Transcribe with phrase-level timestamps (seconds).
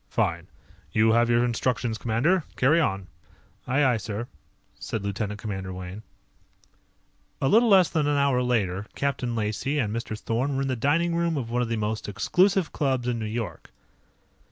[0.09, 0.47] "Fine.
[0.91, 2.43] You have your instructions, commander.
[2.55, 3.05] Carry on."
[3.67, 4.27] "Aye, aye, sir,"
[4.79, 6.01] said Lieutenant Commander Wayne.
[7.39, 10.17] A little less than an hour later, Captain Lacey and Mr.
[10.17, 13.25] Thorn were in the dining room of one of the most exclusive clubs in New
[13.27, 13.69] York.